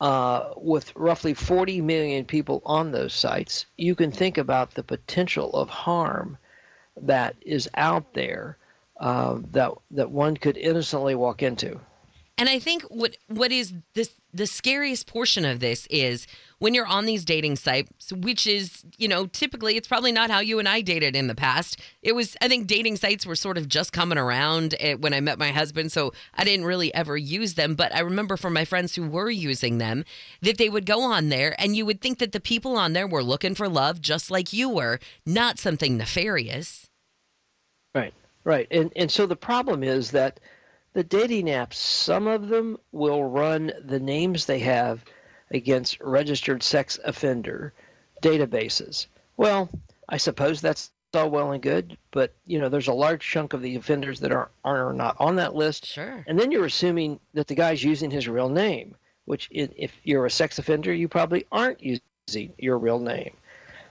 [0.01, 5.53] uh, with roughly 40 million people on those sites, you can think about the potential
[5.53, 6.39] of harm
[6.97, 8.57] that is out there
[9.03, 11.79] uh, that that one could innocently walk into.
[12.39, 16.27] And I think what what is this the scariest portion of this is
[16.59, 20.39] when you're on these dating sites, which is, you know, typically it's probably not how
[20.39, 21.81] you and I dated in the past.
[22.03, 25.39] It was I think dating sites were sort of just coming around when I met
[25.39, 28.95] my husband, so I didn't really ever use them, but I remember from my friends
[28.95, 30.05] who were using them
[30.43, 33.09] that they would go on there and you would think that the people on there
[33.09, 36.89] were looking for love just like you were, not something nefarious.
[38.45, 38.67] Right.
[38.71, 40.41] And and so the problem is that
[40.93, 45.05] the dating apps, some of them will run the names they have
[45.51, 47.73] against registered sex offender
[48.23, 49.07] databases.
[49.37, 49.71] Well,
[50.09, 53.63] I suppose that's all well and good, but you know, there's a large chunk of
[53.63, 55.87] the offenders that are are not on that list.
[55.87, 56.25] Sure.
[56.27, 60.31] And then you're assuming that the guy's using his real name, which if you're a
[60.31, 63.37] sex offender, you probably aren't using your real name.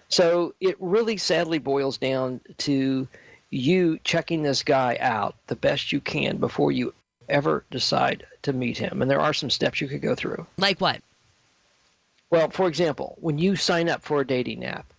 [0.09, 3.07] So it really sadly boils down to
[3.51, 6.93] you checking this guy out the best you can before you
[7.29, 9.01] ever decide to meet him.
[9.01, 10.47] And there are some steps you could go through.
[10.57, 11.01] Like what?
[12.29, 14.93] Well, for example, when you sign up for a dating app,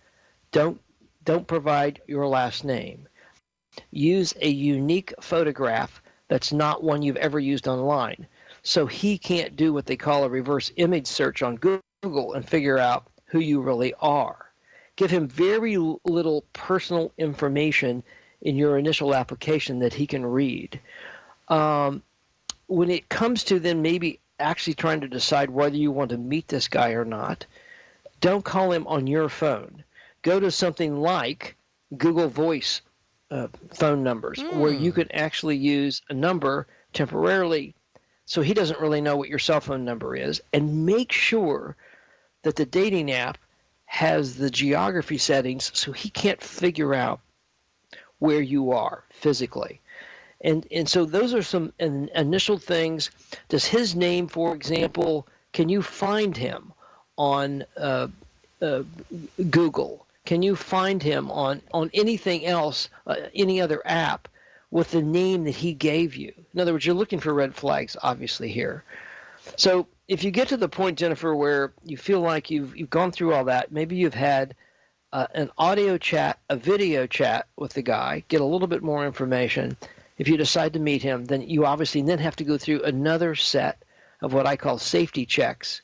[0.51, 0.79] don't
[1.25, 3.07] don't provide your last name.
[3.91, 8.27] Use a unique photograph that's not one you've ever used online.
[8.61, 12.77] So he can't do what they call a reverse image search on Google and figure
[12.77, 14.45] out who you really are.
[14.95, 18.03] Give him very little personal information
[18.43, 20.79] in your initial application that he can read.
[21.47, 22.03] Um,
[22.67, 26.47] when it comes to then maybe actually trying to decide whether you want to meet
[26.47, 27.45] this guy or not,
[28.19, 29.83] don't call him on your phone.
[30.21, 31.55] Go to something like
[31.97, 32.81] Google Voice
[33.31, 34.57] uh, phone numbers, mm.
[34.57, 37.73] where you can actually use a number temporarily
[38.25, 41.75] so he doesn't really know what your cell phone number is, and make sure
[42.43, 43.37] that the dating app
[43.85, 47.19] has the geography settings so he can't figure out
[48.23, 49.81] where you are physically.
[50.39, 53.11] And and so those are some initial things.
[53.49, 56.71] Does his name, for example, can you find him
[57.17, 58.07] on uh,
[58.61, 58.83] uh,
[59.49, 60.05] Google?
[60.25, 64.29] Can you find him on on anything else, uh, any other app,
[64.71, 66.31] with the name that he gave you?
[66.53, 68.83] In other words, you're looking for red flags, obviously here.
[69.57, 73.11] So if you get to the point, Jennifer, where you feel like you've you've gone
[73.11, 74.55] through all that, maybe you've had
[75.13, 79.05] uh, an audio chat, a video chat with the guy, get a little bit more
[79.05, 79.77] information.
[80.17, 83.35] If you decide to meet him, then you obviously then have to go through another
[83.35, 83.83] set
[84.21, 85.83] of what I call safety checks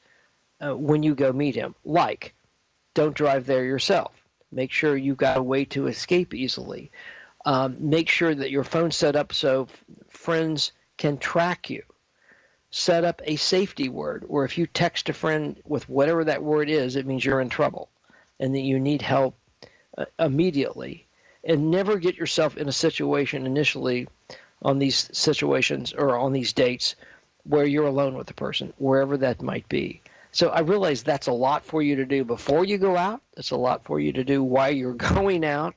[0.60, 1.76] uh, when you go meet him.
[1.86, 2.34] Like,
[2.96, 4.12] don't drive there yourself.
[4.52, 6.92] Make sure you've got a way to escape easily.
[7.46, 11.84] Um, make sure that your phone's set up so f- friends can track you.
[12.72, 16.68] Set up a safety word, or if you text a friend with whatever that word
[16.68, 17.90] is, it means you're in trouble
[18.40, 19.36] and that you need help
[19.98, 21.06] uh, immediately.
[21.44, 24.08] And never get yourself in a situation initially
[24.62, 26.96] on these situations or on these dates
[27.44, 30.02] where you're alone with the person, wherever that might be.
[30.32, 33.22] So I realize that's a lot for you to do before you go out.
[33.38, 35.76] It's a lot for you to do while you're going out.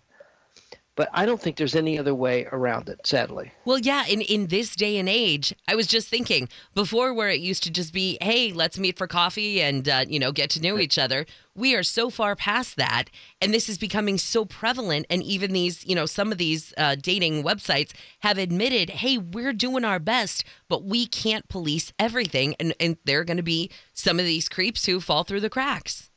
[0.94, 3.50] But I don't think there's any other way around it, sadly.
[3.64, 7.40] Well, yeah, in, in this day and age, I was just thinking before where it
[7.40, 10.60] used to just be, hey, let's meet for coffee and, uh, you know, get to
[10.60, 11.24] know each other.
[11.54, 13.04] We are so far past that.
[13.40, 15.06] And this is becoming so prevalent.
[15.08, 19.54] And even these, you know, some of these uh, dating websites have admitted, hey, we're
[19.54, 22.54] doing our best, but we can't police everything.
[22.60, 25.48] And, and there are going to be some of these creeps who fall through the
[25.48, 26.10] cracks.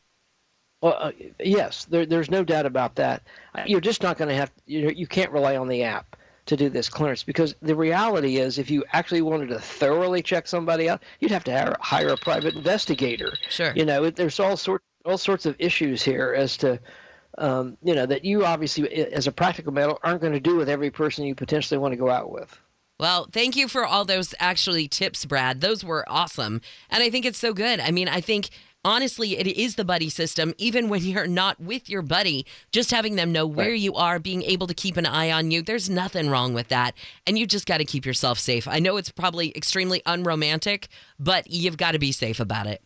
[0.85, 3.23] Well, uh, yes, there, there's no doubt about that.
[3.65, 6.69] You're just not going to have you you can't rely on the app to do
[6.69, 11.01] this clearance because the reality is if you actually wanted to thoroughly check somebody out,
[11.19, 13.33] you'd have to hire, hire a private investigator.
[13.49, 13.73] Sure.
[13.75, 16.79] You know, there's all sorts all sorts of issues here as to
[17.39, 20.69] um, you know that you obviously as a practical matter aren't going to do with
[20.69, 22.61] every person you potentially want to go out with.
[22.99, 25.61] Well, thank you for all those actually tips, Brad.
[25.61, 26.61] Those were awesome.
[26.89, 27.79] And I think it's so good.
[27.79, 28.49] I mean, I think
[28.85, 30.53] honestly, it is the buddy system.
[30.57, 34.43] Even when you're not with your buddy, just having them know where you are, being
[34.43, 36.95] able to keep an eye on you, there's nothing wrong with that.
[37.27, 38.67] And you just got to keep yourself safe.
[38.67, 40.87] I know it's probably extremely unromantic,
[41.19, 42.81] but you've got to be safe about it.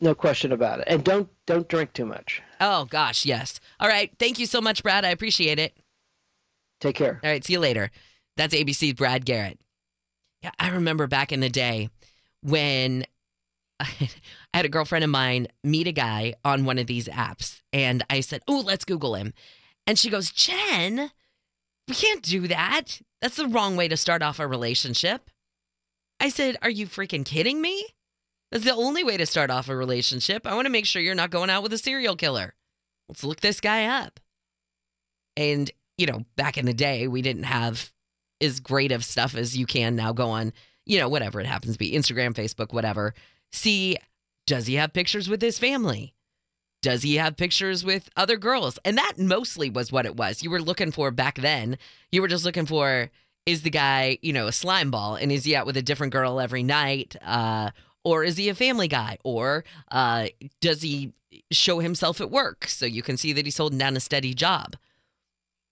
[0.00, 0.88] No question about it.
[0.88, 2.42] And don't don't drink too much.
[2.60, 3.60] Oh gosh, yes.
[3.80, 4.12] All right.
[4.18, 5.06] Thank you so much, Brad.
[5.06, 5.74] I appreciate it.
[6.80, 7.18] Take care.
[7.24, 7.90] All right, see you later.
[8.36, 9.58] That's ABC's Brad Garrett.
[10.42, 11.88] Yeah, I remember back in the day
[12.42, 13.04] when
[13.80, 14.10] I
[14.54, 18.20] had a girlfriend of mine meet a guy on one of these apps, and I
[18.20, 19.32] said, Oh, let's Google him.
[19.86, 21.10] And she goes, Jen,
[21.88, 23.00] we can't do that.
[23.20, 25.30] That's the wrong way to start off a relationship.
[26.20, 27.86] I said, Are you freaking kidding me?
[28.50, 30.46] That's the only way to start off a relationship.
[30.46, 32.54] I want to make sure you're not going out with a serial killer.
[33.08, 34.20] Let's look this guy up.
[35.36, 37.92] And, you know, back in the day, we didn't have
[38.40, 40.52] as great of stuff as you can now go on,
[40.84, 43.14] you know, whatever it happens to be Instagram, Facebook, whatever.
[43.52, 43.96] See,
[44.46, 46.14] does he have pictures with his family?
[46.82, 48.78] Does he have pictures with other girls?
[48.84, 50.42] And that mostly was what it was.
[50.42, 51.78] You were looking for back then.
[52.12, 53.10] You were just looking for
[53.46, 56.12] is the guy, you know, a slime ball and is he out with a different
[56.12, 57.16] girl every night?
[57.24, 57.70] Uh,
[58.04, 59.18] or is he a family guy?
[59.24, 60.28] Or uh,
[60.60, 61.12] does he
[61.50, 64.76] show himself at work so you can see that he's holding down a steady job?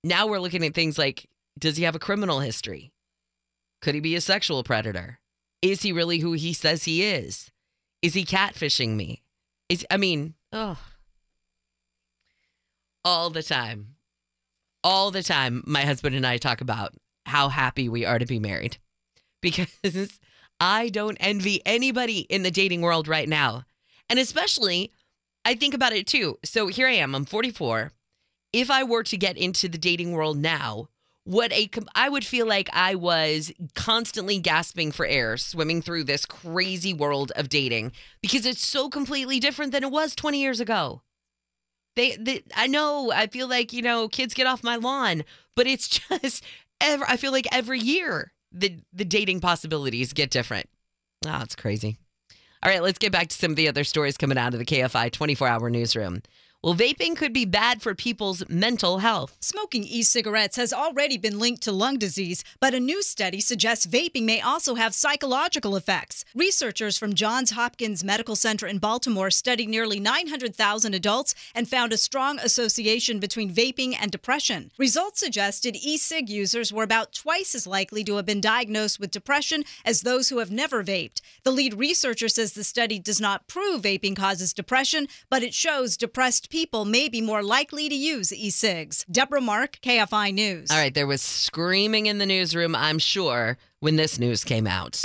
[0.02, 1.28] Now we're looking at things like
[1.58, 2.92] does he have a criminal history?
[3.80, 5.20] Could he be a sexual predator?
[5.62, 7.50] Is he really who he says he is?
[8.02, 9.22] Is he catfishing me?
[9.68, 10.78] Is I mean, oh,
[13.04, 13.96] all the time,
[14.82, 15.62] all the time.
[15.66, 16.94] My husband and I talk about
[17.26, 18.78] how happy we are to be married
[19.40, 20.18] because
[20.60, 23.64] I don't envy anybody in the dating world right now,
[24.10, 24.92] and especially
[25.44, 26.38] I think about it too.
[26.44, 27.14] So here I am.
[27.14, 27.92] I'm 44.
[28.52, 30.88] If I were to get into the dating world now,
[31.24, 36.26] what a I would feel like I was constantly gasping for air swimming through this
[36.26, 41.02] crazy world of dating because it's so completely different than it was 20 years ago.
[41.96, 45.24] They, they I know I feel like, you know, kids get off my lawn,
[45.56, 46.44] but it's just
[46.80, 50.68] ever I feel like every year the the dating possibilities get different.
[51.26, 51.96] Oh, it's crazy.
[52.62, 54.64] All right, let's get back to some of the other stories coming out of the
[54.64, 56.22] KFI 24-hour newsroom.
[56.64, 59.36] Well, vaping could be bad for people's mental health.
[59.38, 63.86] Smoking e cigarettes has already been linked to lung disease, but a new study suggests
[63.86, 66.24] vaping may also have psychological effects.
[66.34, 71.98] Researchers from Johns Hopkins Medical Center in Baltimore studied nearly 900,000 adults and found a
[71.98, 74.70] strong association between vaping and depression.
[74.78, 79.10] Results suggested e cig users were about twice as likely to have been diagnosed with
[79.10, 81.20] depression as those who have never vaped.
[81.42, 85.98] The lead researcher says the study does not prove vaping causes depression, but it shows
[85.98, 89.04] depressed people may be more likely to use e cigs.
[89.10, 90.70] Deborah Mark, KFI News.
[90.70, 95.02] All right, there was screaming in the newsroom, I'm sure, when this news came out.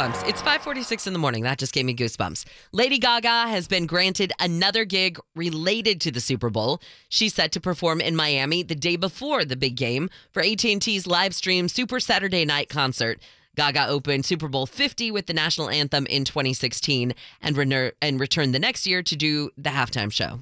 [0.00, 0.28] Goosebumps.
[0.28, 1.42] It's 5:46 in the morning.
[1.42, 2.44] That just gave me goosebumps.
[2.72, 6.80] Lady Gaga has been granted another gig related to the Super Bowl.
[7.08, 11.34] She's set to perform in Miami the day before the big game for AT&T's live
[11.34, 13.20] stream Super Saturday Night concert.
[13.56, 18.54] Gaga opened Super Bowl 50 with the national anthem in 2016 and, rener- and returned
[18.54, 20.40] the next year to do the halftime show.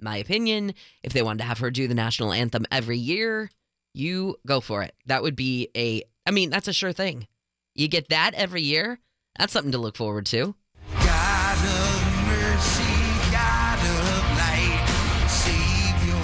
[0.00, 3.50] My opinion, if they wanted to have her do the national anthem every year,
[3.92, 4.94] you go for it.
[5.06, 7.26] That would be a I mean, that's a sure thing.
[7.74, 8.98] You get that every year.
[9.38, 10.54] That's something to look forward to.
[10.92, 12.82] God of mercy,
[13.30, 14.86] God of light,
[15.28, 16.16] save your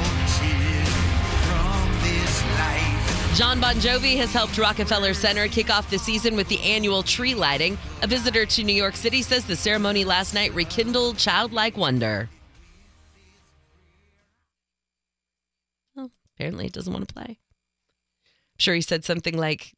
[1.46, 3.36] from this life.
[3.36, 7.34] John Bon Jovi has helped Rockefeller Center kick off the season with the annual tree
[7.34, 7.78] lighting.
[8.02, 12.28] A visitor to New York City says the ceremony last night rekindled childlike wonder.
[15.94, 17.24] Well, apparently it doesn't want to play.
[17.28, 19.72] I'm sure he said something like,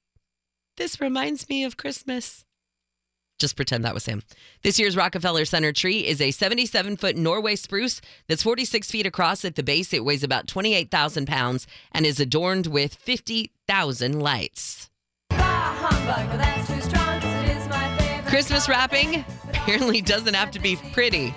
[0.79, 2.45] This reminds me of Christmas.
[3.41, 4.23] Just pretend that was him.
[4.63, 9.45] This year's Rockefeller Center tree is a 77 foot Norway spruce that's 46 feet across
[9.45, 9.93] at the base.
[9.93, 14.89] It weighs about 28,000 pounds and is adorned with 50,000 lights.
[18.27, 21.35] Christmas wrapping apparently doesn't have to be pretty.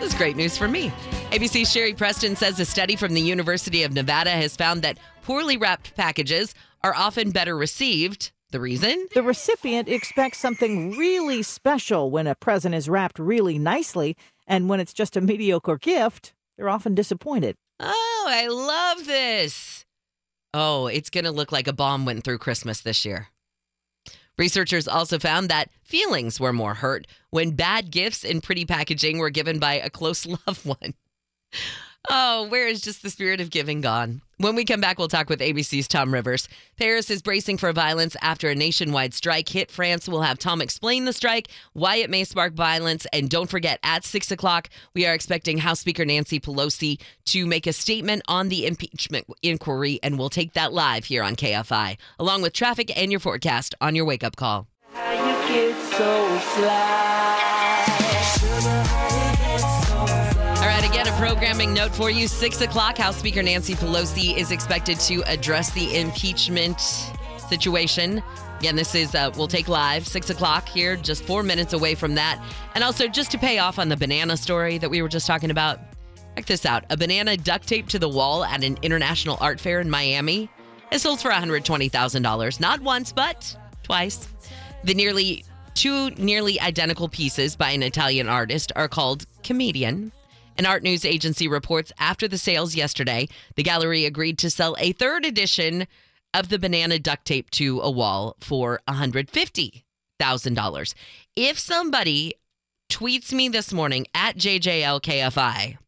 [0.00, 0.88] This is great news for me.
[1.30, 5.56] ABC's Sherry Preston says a study from the University of Nevada has found that poorly
[5.56, 8.32] wrapped packages are often better received.
[8.54, 9.08] The reason?
[9.12, 14.78] The recipient expects something really special when a present is wrapped really nicely, and when
[14.78, 17.56] it's just a mediocre gift, they're often disappointed.
[17.80, 19.84] Oh, I love this.
[20.54, 23.26] Oh, it's going to look like a bomb went through Christmas this year.
[24.38, 29.30] Researchers also found that feelings were more hurt when bad gifts in pretty packaging were
[29.30, 30.94] given by a close loved one.
[32.08, 34.22] Oh, where is just the spirit of giving gone?
[34.38, 36.48] When we come back, we'll talk with ABC's Tom Rivers.
[36.76, 40.08] Paris is bracing for violence after a nationwide strike hit France.
[40.08, 44.04] We'll have Tom explain the strike, why it may spark violence, and don't forget, at
[44.04, 48.66] 6 o'clock, we are expecting House Speaker Nancy Pelosi to make a statement on the
[48.66, 53.20] impeachment inquiry, and we'll take that live here on KFI, along with traffic and your
[53.20, 54.66] forecast on your wake up call.
[61.16, 62.26] Programming note for you.
[62.26, 66.80] Six o'clock, House Speaker Nancy Pelosi is expected to address the impeachment
[67.48, 68.22] situation.
[68.58, 72.14] Again, this is, uh, we'll take live, six o'clock here, just four minutes away from
[72.16, 72.42] that.
[72.74, 75.50] And also, just to pay off on the banana story that we were just talking
[75.50, 75.78] about,
[76.36, 76.84] check this out.
[76.90, 80.50] A banana duct taped to the wall at an international art fair in Miami
[80.90, 82.60] is sold for $120,000.
[82.60, 84.28] Not once, but twice.
[84.82, 85.44] The nearly
[85.74, 90.12] two nearly identical pieces by an Italian artist are called Comedian.
[90.56, 94.92] An art news agency reports after the sales yesterday, the gallery agreed to sell a
[94.92, 95.86] third edition
[96.32, 100.94] of the banana duct tape to a wall for $150,000.
[101.36, 102.34] If somebody
[102.88, 105.78] tweets me this morning at JJLKFI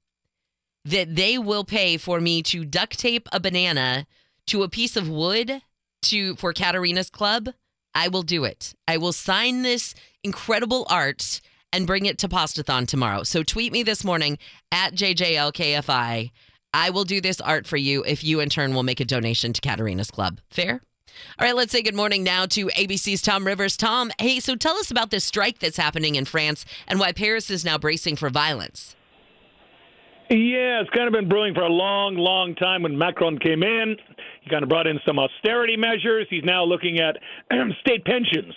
[0.85, 4.07] that they will pay for me to duct tape a banana
[4.47, 5.63] to a piece of wood
[6.03, 7.49] to for Caterina's club,
[7.95, 8.75] I will do it.
[8.87, 11.41] I will sign this incredible art
[11.73, 13.23] and bring it to Pastathon tomorrow.
[13.23, 14.39] So tweet me this morning
[14.73, 16.31] at JJLKFI.
[16.75, 19.53] I will do this art for you if you in turn will make a donation
[19.53, 20.41] to Caterina's Club.
[20.51, 20.81] Fair?
[21.39, 23.77] All right, let's say good morning now to ABC's Tom Rivers.
[23.77, 27.51] Tom, hey, so tell us about this strike that's happening in France and why Paris
[27.51, 28.97] is now bracing for violence.
[30.29, 32.83] Yeah, it's kind of been brewing for a long, long time.
[32.83, 33.97] When Macron came in,
[34.43, 36.27] he kind of brought in some austerity measures.
[36.29, 37.17] He's now looking at
[37.81, 38.53] state pensions.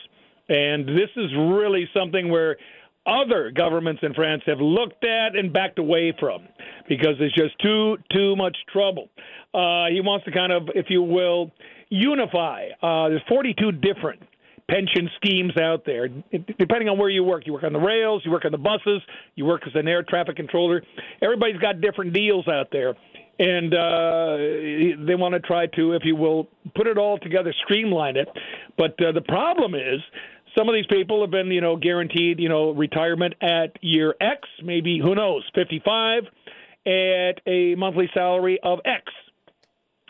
[0.49, 2.57] And this is really something where
[3.06, 6.47] other governments in France have looked at and backed away from
[6.88, 9.10] because it's just too too much trouble.
[9.54, 11.52] Uh, he wants to kind of, if you will,
[11.89, 12.68] unify.
[12.82, 14.22] Uh, there's 42 different
[14.70, 16.08] pension schemes out there,
[16.60, 17.47] depending on where you work.
[17.47, 19.02] You work on the rails, you work on the buses,
[19.36, 20.84] you work as an air traffic controller.
[21.22, 22.95] Everybody's got different deals out there.
[23.39, 24.36] And uh,
[25.08, 28.28] they want to try to, if you will, put it all together, streamline it.
[28.78, 30.02] But uh, the problem is,
[30.60, 34.41] some of these people have been, you know, guaranteed, you know, retirement at year X,
[34.62, 36.24] maybe who knows, 55,
[36.86, 39.03] at a monthly salary of X.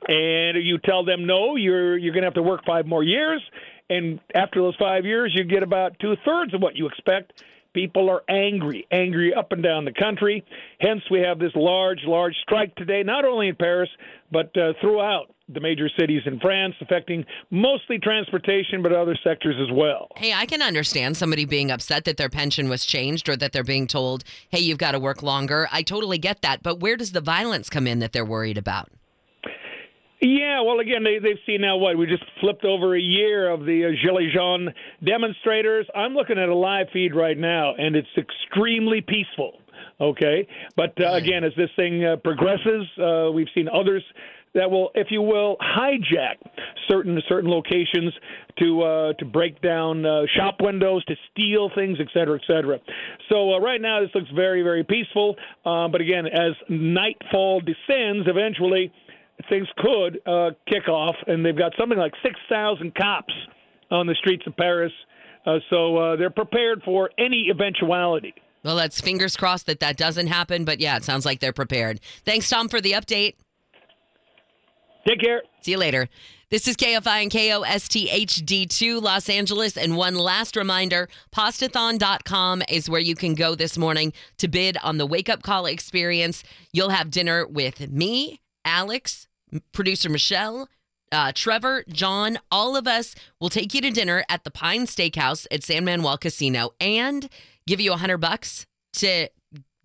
[0.08, 3.44] And you tell them no, you're you're going to have to work five more years,
[3.90, 7.44] and after those five years, you get about two thirds of what you expect.
[7.74, 10.44] People are angry, angry up and down the country.
[10.80, 13.90] Hence, we have this large, large strike today, not only in Paris,
[14.32, 19.76] but uh, throughout the major cities in France, affecting mostly transportation, but other sectors as
[19.76, 20.08] well.
[20.16, 23.64] Hey, I can understand somebody being upset that their pension was changed or that they're
[23.64, 25.68] being told, hey, you've got to work longer.
[25.72, 26.64] I totally get that.
[26.64, 28.90] But where does the violence come in that they're worried about?
[30.22, 31.98] Yeah, well, again, they, they've seen now what?
[31.98, 34.70] We just flipped over a year of the uh, Gilets jaunes
[35.02, 35.88] demonstrators.
[35.96, 39.54] I'm looking at a live feed right now, and it's extremely peaceful.
[40.02, 40.48] Okay,
[40.78, 44.04] but uh, again, as this thing uh, progresses, uh, we've seen others
[44.56, 46.36] that will, if you will, hijack
[46.88, 48.14] certain certain locations
[48.58, 52.80] to uh, to break down uh, shop windows, to steal things, et cetera, et cetera.
[53.30, 55.36] So uh, right now, this looks very very peaceful.
[55.66, 58.92] Uh, but again, as nightfall descends, eventually
[59.50, 63.34] things could uh, kick off, and they've got something like six thousand cops
[63.92, 64.92] on the streets of Paris.
[65.46, 68.34] Uh, so they're prepared for any eventuality.
[68.64, 70.66] Well, let's fingers crossed that that doesn't happen.
[70.66, 72.02] But yeah, it sounds like they're prepared.
[72.26, 73.36] Thanks, Tom, for the update.
[75.08, 75.42] Take care.
[75.62, 76.10] See you later.
[76.50, 79.78] This is KFI and KOSTHD2 Los Angeles.
[79.78, 84.98] And one last reminder Pastathon.com is where you can go this morning to bid on
[84.98, 86.44] the wake up call experience.
[86.74, 89.28] You'll have dinner with me, Alex,
[89.72, 90.68] producer Michelle,
[91.12, 95.48] uh, Trevor, John, all of us will take you to dinner at the Pine Steakhouse
[95.52, 97.30] at San Manuel Casino and
[97.66, 99.30] give you a hundred bucks to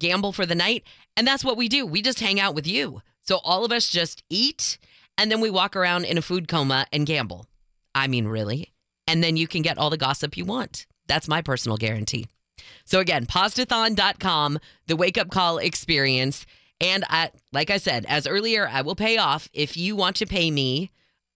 [0.01, 0.85] gamble for the night.
[1.17, 1.87] And that's what we do.
[1.87, 3.01] We just hang out with you.
[3.23, 4.79] So all of us just eat
[5.19, 7.47] and then we walk around in a food coma and gamble.
[7.95, 8.73] I mean, really.
[9.07, 10.87] And then you can get all the gossip you want.
[11.07, 12.27] That's my personal guarantee.
[12.85, 16.47] So again, pastathon.com, the wake up call experience.
[16.81, 20.27] And I, like I said, as earlier, I will pay off if you want to
[20.27, 20.91] pay me,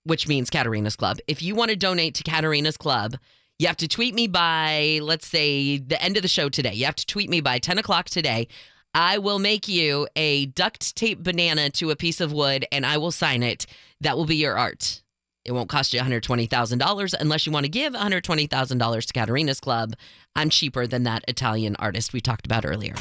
[0.04, 1.18] which means Caterina's Club.
[1.26, 3.16] If you want to donate to Caterina's Club,
[3.58, 6.74] you have to tweet me by, let's say, the end of the show today.
[6.74, 8.48] You have to tweet me by 10 o'clock today.
[8.94, 12.98] I will make you a duct tape banana to a piece of wood and I
[12.98, 13.66] will sign it.
[14.00, 15.02] That will be your art.
[15.44, 19.94] It won't cost you $120,000 unless you want to give $120,000 to Caterina's Club.
[20.36, 22.94] I'm cheaper than that Italian artist we talked about earlier.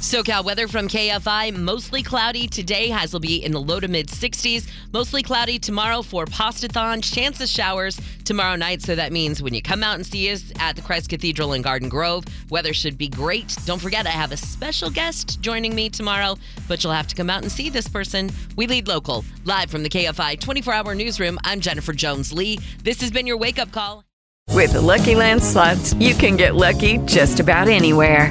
[0.00, 1.56] SoCal weather from KFI.
[1.56, 2.90] Mostly cloudy today.
[2.90, 4.68] Highs will be in the low to mid 60s.
[4.92, 7.02] Mostly cloudy tomorrow for Pastathon.
[7.02, 8.82] Chance of showers tomorrow night.
[8.82, 11.62] So that means when you come out and see us at the Christ Cathedral in
[11.62, 13.56] Garden Grove, weather should be great.
[13.64, 16.36] Don't forget, I have a special guest joining me tomorrow,
[16.68, 18.30] but you'll have to come out and see this person.
[18.54, 19.24] We lead local.
[19.44, 22.60] Live from the KFI 24 hour newsroom, I'm Jennifer Jones Lee.
[22.82, 24.04] This has been your wake up call.
[24.52, 28.30] With the Lucky Land slots, you can get lucky just about anywhere.